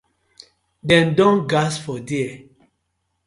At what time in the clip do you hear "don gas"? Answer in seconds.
1.17-1.73